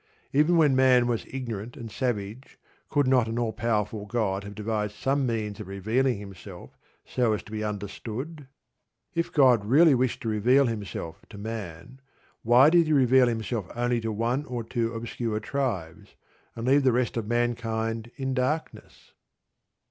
[0.33, 2.57] Even when man was ignorant and savage,
[2.89, 6.71] could not an all powerful God have devised some means of revealing Himself
[7.05, 8.47] so as to be understood?
[9.13, 12.01] If God really wished to reveal Himself to man,
[12.41, 16.15] why did He reveal Himself only to one or two obscure tribes,
[16.55, 19.13] and leave the rest of mankind in darkness?